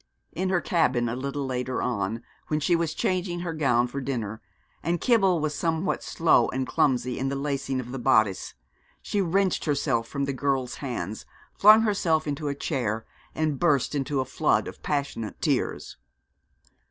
[0.33, 4.41] In her cabin a little later on, when she was changing her gown for dinner,
[4.81, 8.55] and Kibble was somewhat slow and clumsy in the lacing of the bodice,
[9.03, 14.19] she wrenched herself from the girl's hands, flung herself into a chair, and burst into
[14.19, 15.97] a flood of passionate tears.